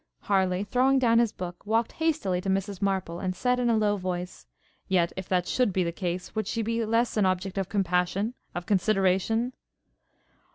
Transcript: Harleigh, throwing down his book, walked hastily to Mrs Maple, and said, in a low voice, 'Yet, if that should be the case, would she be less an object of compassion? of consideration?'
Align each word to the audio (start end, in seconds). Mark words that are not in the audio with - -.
Harleigh, 0.21 0.63
throwing 0.63 0.97
down 0.97 1.19
his 1.19 1.31
book, 1.31 1.63
walked 1.63 1.91
hastily 1.91 2.41
to 2.41 2.49
Mrs 2.49 2.81
Maple, 2.81 3.19
and 3.19 3.35
said, 3.35 3.59
in 3.59 3.69
a 3.69 3.77
low 3.77 3.97
voice, 3.97 4.47
'Yet, 4.87 5.13
if 5.15 5.29
that 5.29 5.47
should 5.47 5.71
be 5.71 5.83
the 5.83 5.91
case, 5.91 6.33
would 6.33 6.47
she 6.47 6.63
be 6.63 6.83
less 6.83 7.17
an 7.17 7.25
object 7.27 7.55
of 7.59 7.69
compassion? 7.69 8.33
of 8.55 8.65
consideration?' 8.65 9.53